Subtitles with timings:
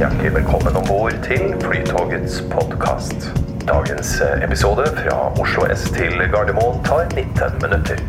[0.00, 3.26] Hjertelig velkommen om bord til Flytogets podkast.
[3.68, 8.00] Dagens eh, episode fra Oslo S til Gardermoen tar 19 minutter.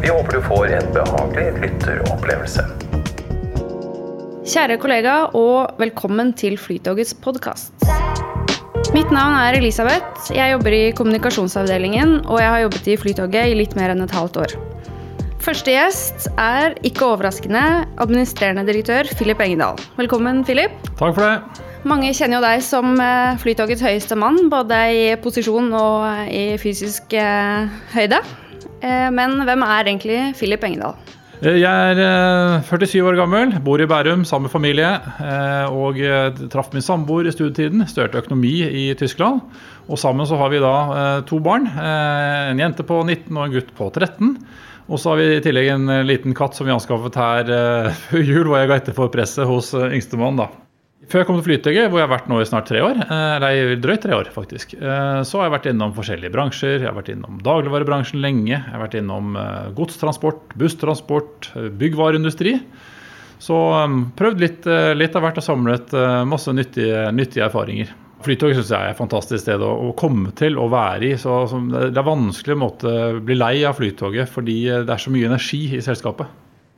[0.00, 2.64] Vi håper du får en behagelig lytteropplevelse.
[4.48, 7.76] Kjære kollega, og velkommen til Flytogets podkast.
[8.96, 10.32] Mitt navn er Elisabeth.
[10.32, 14.16] Jeg jobber i kommunikasjonsavdelingen, og jeg har jobbet i Flytoget i litt mer enn et
[14.22, 14.60] halvt år.
[15.40, 17.62] Første gjest er, ikke overraskende,
[18.02, 19.78] administrerende direktør Filip Engedal.
[19.96, 20.74] Velkommen, Filip.
[20.98, 21.66] Takk for det.
[21.88, 27.16] Mange kjenner jo deg som eh, Flytogets høyeste mann, både i posisjon og i fysisk
[27.16, 28.20] eh, høyde.
[28.84, 30.98] Eh, men hvem er egentlig Filip Engedal?
[31.40, 34.90] Jeg er eh, 47 år gammel, bor i Bærum sammen med familie.
[35.24, 37.86] eh, Og eh, traff min samboer i studietiden.
[37.88, 39.40] Studerte økonomi i Tyskland.
[39.88, 41.64] Og sammen så har vi da eh, to barn.
[41.72, 44.34] eh, En jente på 19 og en gutt på 13.
[44.90, 48.00] Og så har vi i tillegg en eh, liten katt som vi anskaffet her eh,
[48.08, 50.40] før jul, hvor jeg ga etter for presset hos eh, yngstemann.
[50.40, 50.50] da.
[51.10, 53.72] Før jeg kom til Flytøyet, hvor jeg har vært nå i snart tre år, eller
[53.82, 56.76] drøyt tre år faktisk, så har jeg vært innom forskjellige bransjer.
[56.76, 58.52] Jeg har vært innom dagligvarebransjen lenge.
[58.52, 59.32] Jeg har vært innom
[59.74, 61.48] godstransport, busstransport,
[61.80, 62.52] byggvareindustri.
[63.42, 63.58] Så
[64.20, 65.96] prøvd litt, litt av hvert og samlet
[66.30, 67.90] masse nyttige, nyttige erfaringer.
[68.24, 71.14] Flytoget syns jeg er et fantastisk sted å, å komme til og være i.
[71.20, 72.70] Så, så det er vanskelig å
[73.24, 76.28] bli lei av Flytoget fordi eh, det er så mye energi i selskapet.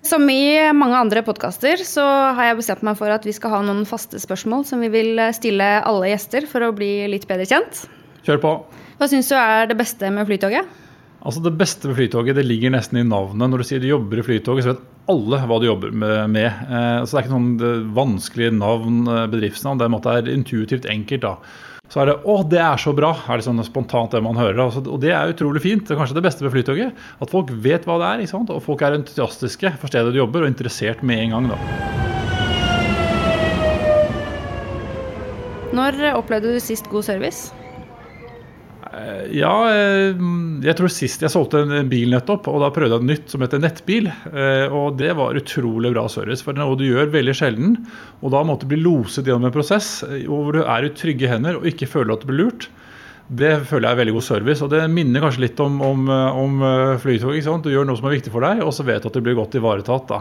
[0.02, 2.04] Som i mange andre podkaster så
[2.34, 5.20] har jeg bestemt meg for at vi skal ha noen faste spørsmål som vi vil
[5.34, 7.84] stille alle gjester for å bli litt bedre kjent.
[8.26, 8.54] Kjør på.
[8.98, 10.81] Hva syns du er det beste med Flytoget?
[11.22, 13.46] Altså Det beste ved Flytoget det ligger nesten i navnet.
[13.50, 16.30] Når du sier du jobber i Flytoget, så vet alle hva du jobber med.
[16.34, 16.48] med.
[16.66, 19.78] Eh, så det er ikke noen eh, vanskelige navn, eh, bedriftsnavn.
[19.78, 21.22] Det er, en måte, intuitivt enkelt.
[21.22, 21.36] da.
[21.92, 24.58] Så er det 'Å, det er så bra', er det sånn spontant det man hører.
[24.88, 25.86] Og det er utrolig fint.
[25.86, 26.92] Det er kanskje det beste ved Flytoget.
[27.20, 28.38] At folk vet hva det er.
[28.40, 31.48] Og folk er entusiastiske for stedet du jobber, og interessert med en gang.
[31.54, 31.58] da.
[35.72, 37.61] Når opplevde du sist god service?
[39.32, 40.18] Ja, eh,
[40.62, 43.44] jeg tror sist jeg solgte en bil nettopp, og da prøvde jeg et nytt som
[43.44, 44.10] heter nettbil.
[44.32, 47.76] eh, Og det var utrolig bra service, for det er noe du gjør veldig sjelden.
[48.22, 51.30] Og da måtte du bli loset gjennom en prosess eh, hvor du er i trygge
[51.30, 52.68] hender og ikke føler at du blir lurt.
[53.32, 56.40] Det føler jeg er veldig god service, og det minner kanskje litt om, om, eh,
[56.42, 56.58] om
[57.00, 57.32] flytog.
[57.32, 57.64] Ikke sant?
[57.64, 59.38] Du gjør noe som er viktig for deg, og så vet du at du blir
[59.38, 60.04] godt ivaretatt.
[60.10, 60.18] da.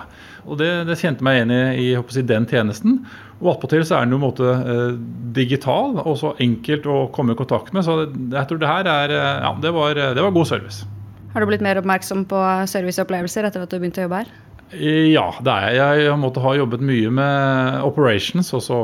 [0.48, 3.02] Og Det, det kjente meg igjen i, i den tjenesten.
[3.42, 4.96] Og attpåtil så er den jo en måte eh,
[5.36, 7.84] digital og så enkelt å komme i kontakt med.
[7.88, 10.86] Så jeg tror det her er eh, Ja, det var, det var god service.
[11.34, 14.34] Har du blitt mer oppmerksom på serviceopplevelser etter at du begynte å jobbe her?
[14.72, 16.04] Ja, det er jeg.
[16.06, 18.54] Jeg måtte ha jobbet mye med operations.
[18.56, 18.82] og så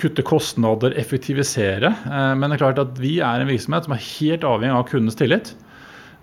[0.00, 1.90] kutte kostnader, effektivisere.
[2.06, 4.88] Eh, Men det er klart at vi er en virksomhet som er helt avhengig av
[4.90, 5.54] kundens tillit.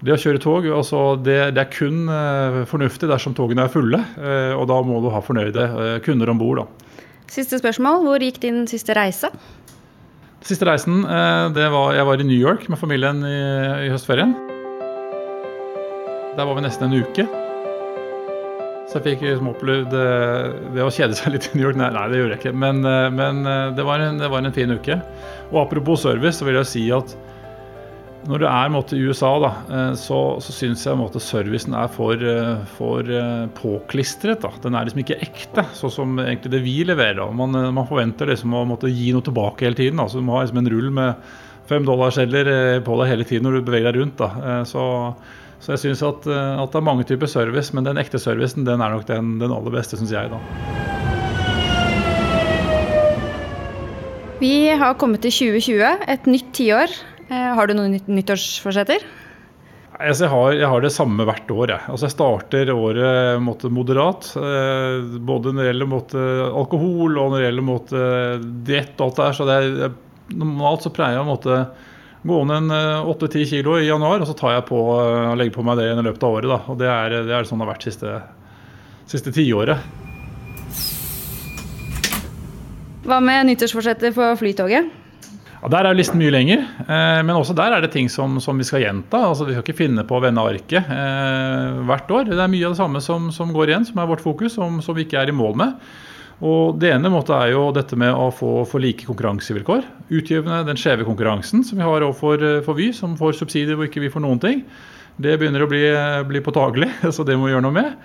[0.02, 4.00] Det å kjøre tog, altså det, det er kun eh, fornuftig dersom togene er fulle.
[4.18, 6.66] eh, Og da må du ha fornøyde kunder om bord.
[7.32, 8.02] Siste spørsmål.
[8.08, 9.30] Hvor gikk din siste reise?
[10.42, 11.04] Siste reisen,
[11.54, 13.38] det var Jeg var i New York med familien i,
[13.86, 14.34] i høstferien.
[16.36, 17.28] Der var vi nesten en uke.
[18.92, 21.78] Så jeg fikk liksom opplevd eh, det å kjede seg litt i New York.
[21.80, 22.58] Nei, nei det gjorde jeg ikke.
[22.60, 24.98] Men, eh, men eh, det, var en, det var en fin uke.
[25.54, 27.14] Og apropos service, så vil jeg si at
[28.28, 29.50] når du er måtte, i USA, da,
[29.98, 32.22] så, så syns jeg måtte, servicen er for,
[32.76, 33.08] for
[33.58, 34.44] påklistret.
[34.44, 34.52] Da.
[34.62, 37.32] Den er liksom ikke ekte, sånn som egentlig det vi leverer.
[37.34, 39.98] Man, man forventer liksom å måtte gi noe tilbake hele tiden.
[39.98, 40.06] Da.
[40.06, 41.34] Så du må ha liksom en rull med
[41.72, 44.22] fem dollarsedler eh, på deg hele tiden når du beveger deg rundt.
[44.22, 44.62] Da.
[44.70, 44.86] Så,
[45.62, 48.66] så jeg syns at, eh, at det er mange typer service, men den ekte servicen
[48.66, 50.32] den er nok den, den aller beste, syns jeg.
[50.34, 50.42] da.
[54.42, 56.96] Vi har kommet til 2020, et nytt tiår.
[57.30, 59.06] Eh, Har du noen nyttårsforsetter?
[60.02, 61.76] Altså, jeg, har, jeg har det samme hvert år.
[61.76, 64.32] Jeg, altså, jeg starter året måtte, moderat.
[64.42, 66.26] Eh, både når det gjelder måtte,
[66.58, 68.04] alkohol og når det gjelder måtte,
[68.66, 69.38] diett og alt det der.
[69.38, 69.96] Så det er,
[70.42, 71.62] normalt så pleier jeg å måtte,
[72.28, 75.56] gå ned en eh, 8-10 kilo i januar, og så tar jeg på og legger
[75.56, 76.52] på meg det i løpet av året.
[76.52, 76.60] Da.
[76.70, 78.16] Og det er, det er sånn det har vært siste,
[79.10, 79.82] siste tiåret.
[83.02, 84.92] Hva med nyttårsforsettet for Flytoget?
[85.62, 88.58] Ja, Der er listen mye lenger, eh, men også der er det ting som, som
[88.58, 89.18] vi skal gjenta.
[89.30, 92.30] altså Vi skal ikke finne på å vende arket eh, hvert år.
[92.30, 94.82] Det er mye av det samme som, som går igjen, som er vårt fokus, som,
[94.82, 95.76] som vi ikke er i mål med.
[96.42, 99.86] Og Det ene måte er jo dette med å få for like konkurransevilkår.
[100.10, 103.90] Utgivende den skjeve konkurransen som vi har overfor eh, for Vy, som får subsidier hvor
[103.90, 104.66] ikke vi får noen ting.
[105.22, 105.84] Det begynner å bli,
[106.30, 107.96] bli påtagelig, så det må vi gjøre noe med.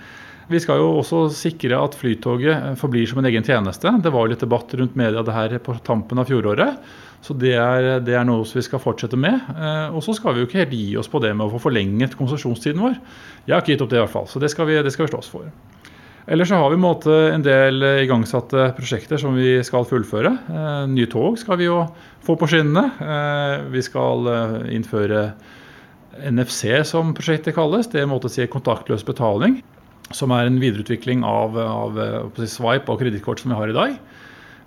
[0.47, 3.91] Vi skal jo også sikre at Flytoget forblir som en egen tjeneste.
[4.03, 6.77] Det var jo litt debatt rundt media det her på tampen av fjoråret.
[7.25, 9.41] Så det er, det er noe vi skal fortsette med.
[9.57, 11.65] Eh, og så skal vi jo ikke helt gi oss på det med å få
[11.67, 13.01] forlenget konsesjonstiden vår.
[13.49, 15.09] Jeg har ikke gitt opp det i hvert fall, så det skal vi, det skal
[15.09, 15.49] vi slåss for.
[16.27, 20.33] Eller så har vi en del igangsatte prosjekter som vi skal fullføre.
[20.51, 21.85] Eh, nye tog skal vi jo
[22.27, 22.91] få på skinnene.
[22.99, 25.29] Eh, vi skal eh, innføre
[26.27, 27.87] NFC, som prosjektet kalles.
[27.87, 29.61] Det er en måte å si kontaktløs betaling.
[30.11, 32.01] Som er en videreutvikling av, av
[32.43, 33.95] Swipe og kredittkort som vi har i dag.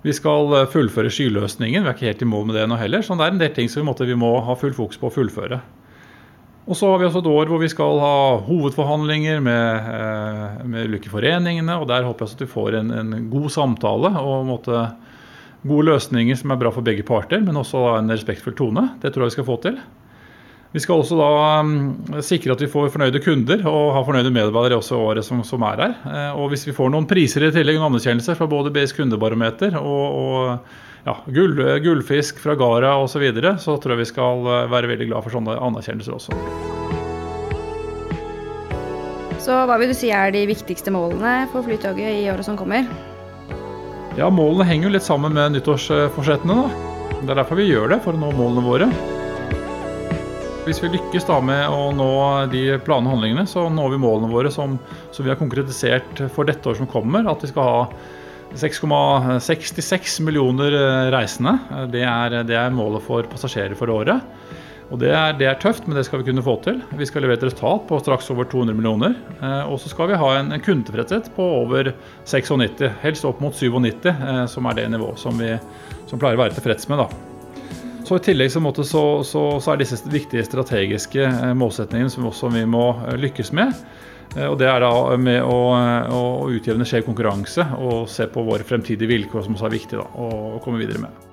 [0.00, 1.84] Vi skal fullføre skyløsningen.
[1.84, 3.04] Vi er ikke helt i mål med det nå heller.
[3.04, 5.60] Så det er en del ting som vi må ha full fokus på å fullføre.
[6.68, 8.16] Og så har vi også et år hvor vi skal ha
[8.46, 11.78] hovedforhandlinger med, eh, med ulike foreningene.
[11.80, 14.84] Og der håper jeg at vi får en, en god samtale og måte,
[15.66, 18.86] gode løsninger som er bra for begge parter, men også en respektfull tone.
[19.02, 19.80] Det tror jeg vi skal få til.
[20.70, 21.30] Vi skal også da
[21.64, 21.72] um,
[22.22, 25.82] sikre at vi får fornøyde kunder og ha fornøyde medarbeidere også året som, som, er
[25.82, 25.96] her.
[26.06, 29.74] Eh, og hvis vi får noen priser i tillegg, noen anerkjennelser fra både BS kundebarometer
[29.80, 34.44] og, og ja, gull, gullfisk fra Gara osv., så, videre, så tror jeg vi skal
[34.44, 36.36] eh, være veldig glad for sånne anerkjennelser også.
[39.40, 42.84] Så hva vil du si er de viktigste målene for Flytoget i året som kommer?
[44.18, 46.56] Ja, Målene henger jo litt sammen med nyttårsforsettene.
[46.60, 47.16] da.
[47.20, 48.88] Det er derfor vi gjør det, for å nå målene våre.
[50.66, 52.10] Hvis vi lykkes da med å nå
[52.52, 54.76] de planene og handlingene, så når vi målene våre som,
[55.14, 57.24] som vi har konkretisert for dette året som kommer.
[57.30, 57.80] At vi skal ha
[58.58, 61.58] 6,66 millioner eh, reisende.
[61.92, 64.24] Det er, det er, målet for passasjerer for året.
[64.90, 66.80] Og det er, det er, tøft, men det skal vi kunne få til.
[66.98, 69.14] Vi skal levere et resultat på straks over 200 millioner.
[69.38, 71.92] Eh, og så skal vi ha en, en kundetilfredshet på over
[72.26, 75.54] 96, helst opp mot 97, eh, som er det nivået som vi
[76.10, 77.04] som pleier å være tilfreds med.
[77.04, 77.26] da.
[78.08, 82.88] Så I tillegg så, så, så, er disse viktige strategiske målsetningene som vi må
[83.22, 83.76] lykkes med.
[84.36, 85.58] Eh, og Det er da med å,
[86.14, 86.22] å
[86.52, 90.60] utjevne skjev konkurranse og se på våre fremtidige vilkår, som også er viktig da, å
[90.64, 91.26] komme videre med.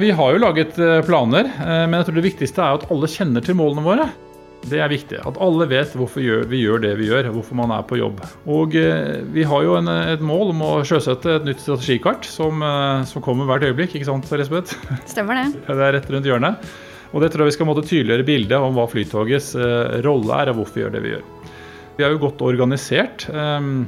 [0.00, 3.10] Vi har jo laget eh, planer, eh, men jeg tror det viktigste er at alle
[3.10, 4.10] kjenner til målene våre.
[4.62, 5.18] Det er viktig.
[5.26, 8.20] At alle vet hvorfor vi gjør det vi gjør, hvorfor man er på jobb.
[8.46, 8.76] Og
[9.34, 12.62] Vi har jo en, et mål om å sjøsette et nytt strategikart som,
[13.10, 13.96] som kommer hvert øyeblikk.
[13.98, 14.78] Ikke sant, Elisabeth?
[15.10, 15.48] Stemmer det.
[15.66, 16.70] Det er rett rundt hjørnet.
[17.10, 19.50] Og det tror jeg vi skal måtte tydeliggjøre bildet om hva Flytogets
[20.06, 21.26] rolle er, og hvorfor vi gjør det vi gjør.
[22.02, 23.28] Vi er jo godt organisert.
[23.30, 23.84] Ehm,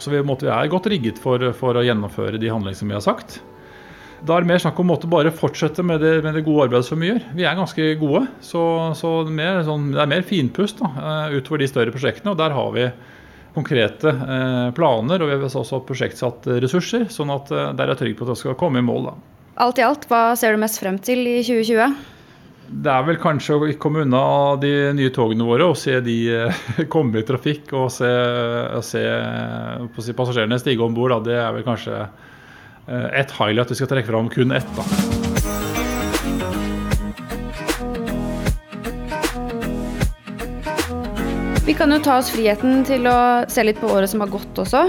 [0.00, 3.04] så vi, vi er godt rigget for, for, å gjennomføre de handlingene som vi har
[3.04, 3.42] sagt.
[4.24, 6.88] Da er det mer snakk om å bare fortsette med det, med det, gode arbeidet
[6.88, 7.20] som vi gjør.
[7.36, 8.64] Vi er ganske gode, så,
[8.96, 12.32] så mer, sånn, det er mer finpust da, eh, utover de større prosjektene.
[12.32, 12.88] og Der har vi
[13.58, 17.10] konkrete eh, planer, og vi har også prosjektsatt ressurser.
[17.12, 19.12] sånn at eh, der er jeg trygg på at vi skal komme i mål.
[19.12, 19.18] da.
[19.68, 22.16] Alt i alt, hva ser du mest frem til i 2020?
[22.68, 24.22] Det er vel kanskje å komme unna
[24.60, 28.10] de nye togene våre og se de eh, komme i trafikk og se,
[28.84, 29.04] se
[30.04, 31.16] si, passasjerene stige om bord.
[31.24, 32.04] Det er vel kanskje
[32.88, 34.68] et highlight vi skal trekke fram, kun ett.
[34.76, 34.84] da.
[41.68, 43.18] Vi kan jo ta oss friheten til å
[43.52, 44.86] se litt på året som har gått også.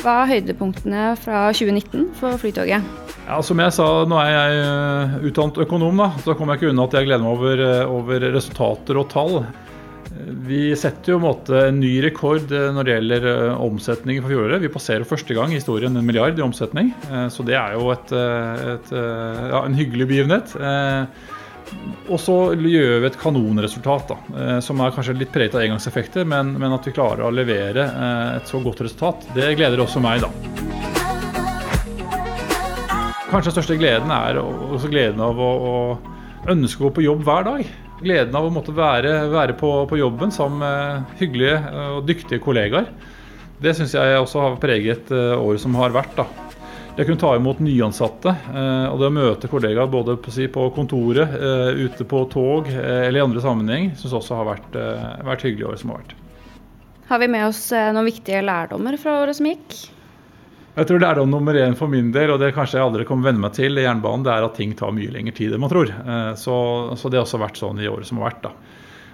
[0.00, 3.03] Hva er høydepunktene fra 2019 for Flytoget?
[3.24, 6.72] Ja, Som jeg sa, nå er jeg eh, utdannet økonom, da, så kommer jeg ikke
[6.74, 9.38] unna at jeg gleder meg over, eh, over resultater og tall.
[10.44, 14.60] Vi setter jo en, måte, en ny rekord eh, når det gjelder omsetning for fjoråret.
[14.60, 16.92] Vi passerer første gang i historien en milliard i omsetning,
[17.32, 20.52] så det er jo et, et, ja, en hyggelig begivenhet.
[22.12, 26.52] Og så gjør vi et kanonresultat, da, som er kanskje litt preget av engangseffekter, men,
[26.60, 27.88] men at vi klarer å levere
[28.36, 30.63] et så godt resultat, det gleder også meg, da.
[33.34, 37.24] Kanskje den største gleden er også gleden av å, å ønske å gå på jobb
[37.26, 37.70] hver dag.
[37.98, 41.56] Gleden av å måtte være, være på, på, jobben sammen med hyggelige
[41.96, 42.86] og dyktige kollegaer.
[43.58, 46.14] Det syns jeg også har preget eh, året som har vært.
[46.14, 46.28] da.
[46.94, 51.82] Å kunne ta imot nyansatte eh, og det å møte kollegaer både på, kontoret, eh,
[51.88, 54.78] ute på tog eller i andre sammenheng, syns også har vært,
[55.26, 56.14] vært hyggelig året som har vært.
[57.10, 59.80] Har vi med oss noen viktige lærdommer fra året som gikk?
[60.74, 63.44] Jeg tror lærdom nummer én for min del, og det kanskje jeg aldri kommer venne
[63.44, 65.92] meg til i jernbanen, det er at ting tar mye lengre tid enn man tror.
[65.94, 66.56] Eh, så,
[66.98, 68.48] så, det har også vært sånn i året som har vært.
[68.48, 68.50] da.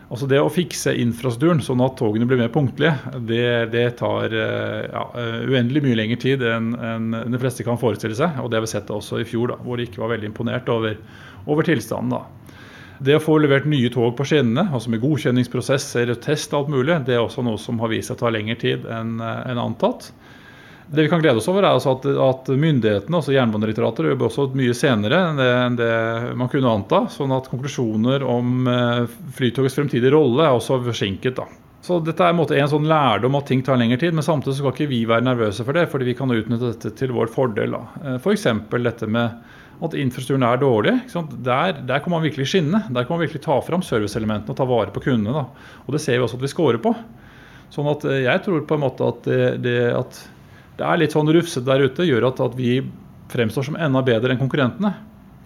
[0.08, 2.94] Altså Det å fikse infrastrukturen sånn at togene blir mer punktlige,
[3.28, 7.80] det, det tar eh, ja, eh, uendelig mye lengre tid enn enn de fleste kan
[7.82, 8.40] forestille seg.
[8.40, 10.72] Og det har vi sett også i fjor, da, hvor de ikke var veldig imponert
[10.72, 10.96] over,
[11.44, 12.16] over tilstanden.
[12.16, 12.56] da.
[13.04, 17.02] Det å få levert nye tog på skinnene, altså med godkjenningsprosesser, test og alt mulig,
[17.04, 20.08] det er også noe som har vist seg å ta lengre tid enn en antatt.
[20.90, 24.48] Det vi kan glede oss over, er altså at, at, myndighetene, altså Jernbanedirektoratet, jobber også
[24.58, 25.90] mye senere enn det, enn det,
[26.40, 27.04] man kunne anta.
[27.14, 29.04] Sånn at konklusjoner om eh,
[29.36, 31.38] Flytogets fremtidige rolle er også forsinket.
[31.38, 31.46] da.
[31.86, 34.58] Så dette er en, måte, en sånn lærdom at ting tar lengre tid, men samtidig
[34.58, 37.78] skal ikke vi være nervøse for det, fordi vi kan utnytte dette til vår fordel.
[38.18, 38.48] F.eks.
[38.68, 39.38] For dette med
[39.80, 40.96] at infrastrukturen er dårlig.
[41.46, 42.82] Der, der, kan man virkelig skinne.
[42.90, 45.38] Der kan man virkelig ta fram serviceelementene og ta vare på kundene.
[45.38, 45.78] Da.
[45.86, 46.92] Og det ser vi også at vi scorer på.
[47.72, 50.20] Sånn at eh, jeg tror på en måte at det, det, at
[50.78, 52.80] det er litt sånn rufsete der ute, gjør at, at, vi
[53.30, 54.94] fremstår som enda bedre enn konkurrentene.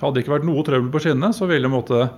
[0.00, 2.08] Hadde det ikke vært noe trøbbel på skinnene, så ville måtte,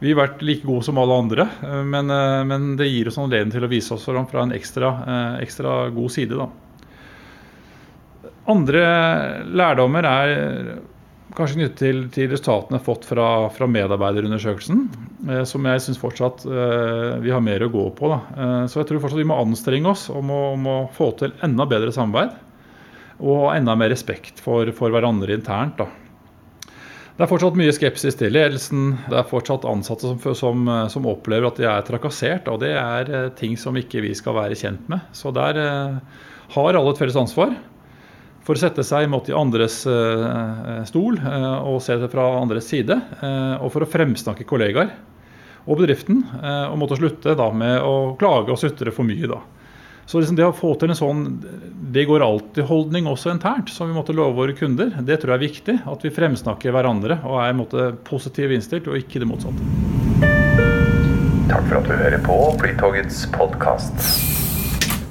[0.00, 1.48] vi vært like gode som alle andre.
[1.66, 4.54] Eh, men, eh, men det gir oss anledning til å vise oss fram fra en
[4.56, 4.94] ekstra,
[5.42, 6.40] ekstra god side.
[6.40, 6.48] Da.
[8.50, 8.84] Andre
[9.50, 10.34] lærdommer er
[11.36, 14.84] kanskje knyttet til, til resultatene fått fra, fra medarbeiderundersøkelsen,
[15.28, 18.12] eh, som jeg syns fortsatt eh, vi har mer å gå på.
[18.14, 21.34] Eh, så jeg tror fortsatt vi må anstrenge oss om å, om å, få til
[21.46, 22.34] enda bedre samarbeid.
[23.20, 25.80] Og enda mer respekt for, for hverandre internt.
[25.80, 25.88] Da.
[27.20, 28.94] Det er fortsatt mye skepsis til ledelsen.
[29.12, 32.48] Det er fortsatt ansatte som, som, som opplever at de er trakassert.
[32.48, 35.04] Og det er eh, ting som ikke vi skal være kjent med.
[35.12, 35.98] Så der eh,
[36.54, 37.52] har alle et felles ansvar
[38.46, 42.70] for å sette seg mot de andres eh, stol eh, og se det fra andres
[42.72, 42.96] side.
[43.20, 44.96] Uh, og for å fremsnakke kollegaer
[45.68, 46.22] og bedriften,
[46.72, 49.28] og måtte slutte da med å klage og sutre for mye.
[49.28, 49.42] da.
[50.10, 51.20] Så liksom det å få til en sånn
[51.94, 55.44] det går alltid-holdning også internt, som vi måtte love våre kunder, det tror jeg er
[55.44, 55.74] viktig.
[55.86, 59.62] At vi fremsnakker hverandre og er måte, positivt innstilt, og ikke det motsatte.
[61.50, 64.02] Takk for at du hører på Flytogets podkast.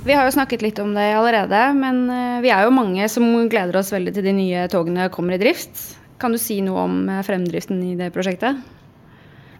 [0.03, 3.29] Vi har jo snakket litt om det allerede, men eh, vi er jo mange som
[3.48, 5.79] gleder oss veldig til de nye togene kommer i drift.
[6.20, 8.60] Kan du si noe om eh, fremdriften i det prosjektet?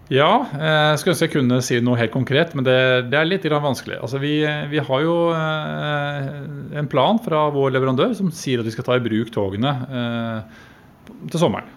[0.10, 2.78] Ja, eh, jeg skulle ønske jeg kunne si noe helt konkret, men det,
[3.12, 4.00] det er litt vanskelig.
[4.02, 8.88] Altså, vi, vi, har jo en plan fra vår leverandør som sier at vi skal
[8.88, 9.76] ta i bruk togene
[11.30, 11.76] til sommeren.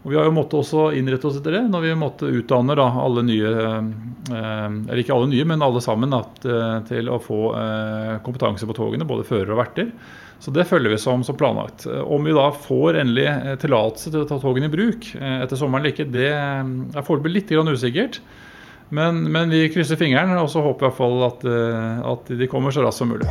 [0.00, 2.86] Og Vi har jo måttet også innrette oss etter det når vi måtte utdanne da,
[3.02, 6.22] alle nye eh, Eller ikke alle nye, men alle sammen da,
[6.88, 9.92] til å få eh, kompetanse på togene, både førere og verter.
[10.40, 11.84] Så det følger vi som, som planlagt.
[11.86, 15.84] Om vi da får endelig eh, tillatelse til å ta togene i bruk etter sommeren
[15.84, 18.22] eller ikke, det er foreløpig litt usikkert.
[18.90, 21.44] Men, men, vi krysser fingeren og så håper vi i hvert fall at,
[22.10, 23.28] at de kommer så raskt som mulig.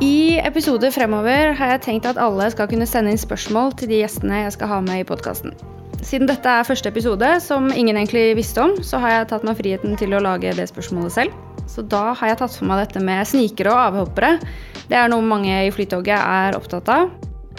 [0.00, 4.00] I episoder fremover har jeg tenkt at alle skal kunne sende inn spørsmål til de
[4.00, 5.54] gjestene jeg skal ha med i podkasten.
[6.04, 9.56] Siden dette er første episode, som ingen egentlig visste om, så har jeg tatt meg
[9.60, 11.43] friheten til å lage det spørsmålet selv.
[11.70, 14.36] Så da har jeg tatt for meg dette med snikere og avhoppere.
[14.88, 17.12] Det er noe mange i Flytoget er opptatt av.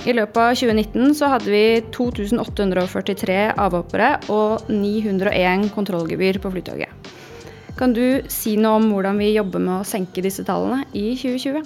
[0.05, 1.63] I løpet av 2019 så hadde vi
[1.95, 7.13] 2843 avhoppere og 901 kontrollgebyr på Flytoget.
[7.79, 11.65] Kan du si noe om hvordan vi jobber med å senke disse tallene i 2020?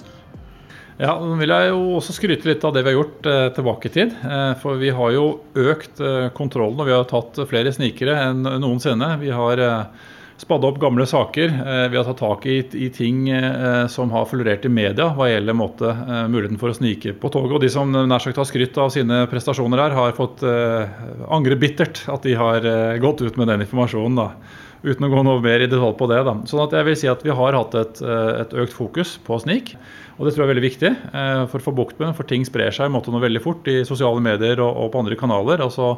[1.00, 3.88] Ja, Nå vil jeg jo også skryte litt av det vi har gjort eh, tilbake
[3.88, 4.16] i tid.
[4.20, 8.42] Eh, for vi har jo økt eh, kontrollen, og vi har tatt flere snikere enn
[8.60, 9.14] noensinne.
[9.22, 11.52] Vi har eh, spadda opp gamle saker.
[11.92, 15.56] Vi har tatt tak i, i ting eh, som har florert i media hva gjelder
[15.56, 17.58] måte, eh, muligheten for å snike på toget.
[17.58, 22.02] Og de som nær sagt har skrytt av sine prestasjoner her, har fått angre bittert
[22.08, 22.64] at de har
[23.02, 24.20] gått ut med den informasjonen.
[24.20, 24.32] da
[24.80, 26.22] uten å gå noe mer i detalj på det.
[26.24, 26.32] Da.
[26.48, 29.74] Sånn at jeg vil si at vi har hatt et, et økt fokus på snik.
[30.20, 32.44] Og det tror jeg er veldig viktig uh, for å få bukt med for ting
[32.44, 35.62] sprer seg måte noe veldig fort i sosiale medier og, og på andre kanaler.
[35.64, 35.94] altså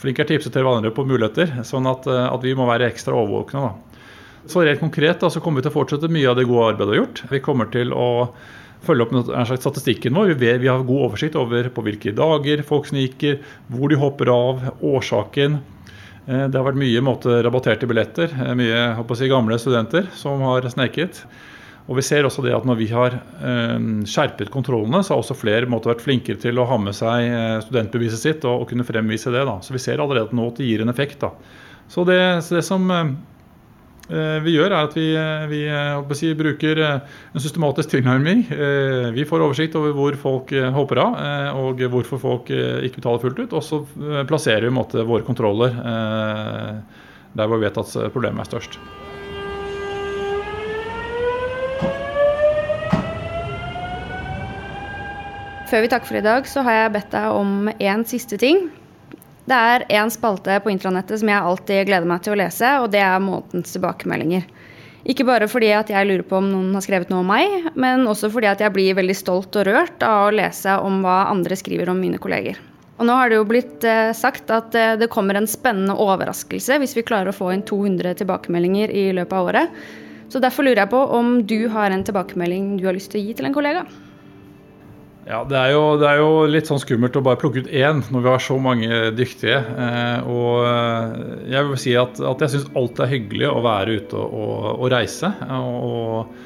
[0.00, 3.68] Flink er tipset til hverandre på muligheter, sånn at, at vi må være ekstra overvåkne.
[3.68, 3.85] da.
[4.46, 6.92] Så rent konkret da, så kommer vi til å fortsette mye av det gode arbeidet
[6.92, 7.22] vi har gjort.
[7.32, 8.08] Vi kommer til å
[8.86, 10.36] følge opp statistikken vår.
[10.38, 13.40] Vi, har god oversikt over på hvilke dager folk sniker,
[13.72, 15.58] hvor de hopper av, årsaken.
[16.26, 18.86] Eh, det har vært mye måte, rabatterte billetter, mye
[19.18, 21.24] si, gamle studenter som har sneket.
[21.86, 23.76] Og vi ser også det at Når vi har eh,
[24.10, 27.60] skjerpet kontrollene, så har også flere måtte vært flinkere til å ha med seg eh,
[27.62, 29.44] studentbeviset sitt og, og, kunne fremvise det.
[29.46, 29.60] Da.
[29.62, 31.22] Så vi ser allerede nå at det gir en effekt.
[31.22, 31.32] Da.
[31.90, 33.14] Så det, så det som eh,
[34.06, 35.06] vi gjør, er at vi,
[35.50, 38.44] vi si, bruker en systematisk tilnærming.
[39.16, 41.18] Vi får oversikt over hvor folk hopper av,
[41.58, 43.56] og hvorfor folk ikke betaler fullt ut.
[43.58, 43.82] Og så
[44.28, 45.74] plasserer vi måte, våre kontroller
[47.36, 48.78] der hvor vi vet at problemet er størst.
[55.66, 58.68] Før vi takker for i dag, så har jeg bedt deg om én siste ting.
[59.46, 62.90] Det er én spalte på intranettet som jeg alltid gleder meg til å lese, og
[62.90, 64.48] det er månedens tilbakemeldinger.
[65.06, 68.08] Ikke bare fordi at jeg lurer på om noen har skrevet noe om meg, men
[68.10, 71.58] også fordi at jeg blir veldig stolt og rørt av å lese om hva andre
[71.58, 72.58] skriver om mine kolleger.
[72.96, 76.80] Og nå har det jo blitt eh, sagt at eh, det kommer en spennende overraskelse
[76.80, 79.78] hvis vi klarer å få inn 200 tilbakemeldinger i løpet av året.
[80.32, 83.28] Så derfor lurer jeg på om du har en tilbakemelding du har lyst til å
[83.28, 83.84] gi til en kollega?
[85.26, 87.98] Ja, det er, jo, det er, jo, litt sånn skummelt å bare plukke ut én
[88.14, 89.58] når vi har så mange dyktige.
[89.58, 91.16] Eh, og eh,
[91.50, 94.68] jeg vil si at, at jeg syns alt er hyggelig å være ute og, og,
[94.76, 95.32] og reise.
[95.58, 96.36] Og, og,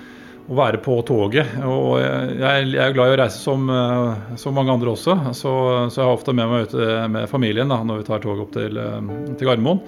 [0.51, 1.53] være på toget.
[1.63, 5.53] Og jeg, jeg, er glad i å reise som, eh, som mange andre også, så,
[5.93, 8.57] så, jeg har ofte med meg ute med familien da, når vi tar toget opp
[8.57, 8.81] til,
[9.37, 9.85] til Gardermoen.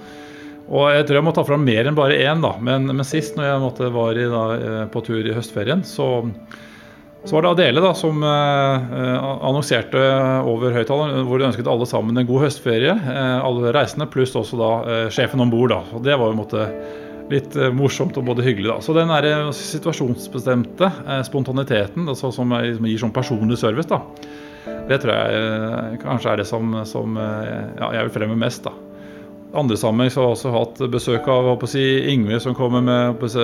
[0.71, 2.53] Og jeg tror jeg må ta fram mer enn bare én, da.
[2.63, 6.07] Men, men sist når jeg måtte, var i, da, eh, på tur i høstferien, så,
[7.25, 8.89] så var det Adele da, som eh,
[9.47, 10.01] annonserte
[10.49, 12.91] over høyttaleren hvor de ønsket alle sammen en god høstferie.
[12.91, 15.75] Eh, alle reisende, pluss også da eh, sjefen om bord.
[16.03, 16.67] Det var jo en måte
[17.31, 18.73] litt eh, morsomt og både hyggelig.
[18.73, 18.77] da.
[18.83, 20.91] Så den der, eh, situasjonsbestemte
[21.29, 24.01] spontaniteten altså, som, som, gir sånn personlig service, da,
[24.91, 28.67] det tror jeg kanskje er det som, som ja, jeg vil fremme mest.
[28.67, 28.82] da.
[29.53, 33.43] Andre sammenheng har jeg også hatt besøk av si, Ingvild som kommer med si,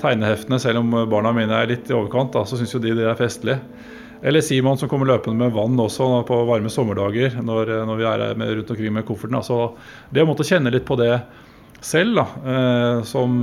[0.00, 0.58] tegneheftene.
[0.62, 3.18] Selv om barna mine er litt i overkant, da, så syns jo de det er
[3.18, 3.58] festlig.
[4.22, 8.26] Eller Simon som kommer løpende med vann også på varme sommerdager når, når vi er
[8.38, 9.36] med, rundt omkring med kofferten.
[9.40, 9.72] Altså,
[10.14, 11.16] det å måtte kjenne litt på det
[11.82, 13.34] selv, da, eh, som,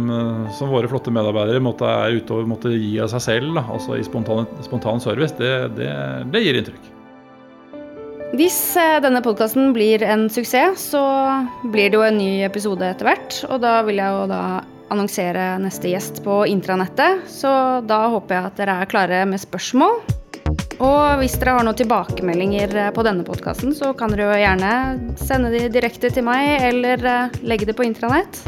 [0.56, 4.00] som, våre flotte medarbeidere måtte, er ute og måtte gi av seg selv, da, altså
[4.00, 5.92] i spontan, spontan service, det, det,
[6.32, 6.96] det gir inntrykk.
[8.29, 11.01] Hvis eh, denne podkasten blir en suksess, så
[11.63, 13.39] blir det jo en ny episode etter hvert.
[13.50, 14.43] Og da vil jeg jo da
[14.93, 19.98] annonsere neste gjest på intranettet, så da håper jeg at dere er klare med spørsmål.
[20.79, 25.17] Og hvis dere har noen tilbakemeldinger eh, på denne podkasten, så kan dere jo gjerne
[25.19, 28.43] sende de direkte til meg, eller eh, legge det på intranett.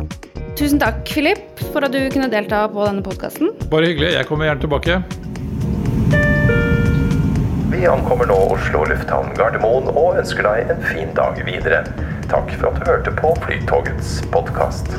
[0.61, 1.41] Tusen takk, Philip,
[1.73, 3.49] for at du kunne delta på denne podkasten.
[3.73, 4.13] Bare hyggelig.
[4.19, 5.01] Jeg kommer gjerne tilbake.
[7.89, 11.81] Ankommer nå Oslo lufthavn Gardermoen og ønsker deg en fin dag videre.
[12.29, 14.93] Takk for at du hørte på Flytogets podkast.